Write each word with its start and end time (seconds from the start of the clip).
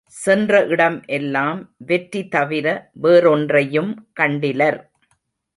சென்ற 0.15 0.59
இடம் 0.65 0.97
எல்லாம் 1.07 1.59
வெற்றி 1.85 2.21
தவிர 2.27 2.65
வேறொன்றையும் 3.01 3.91
கண்டிலர். 4.19 4.79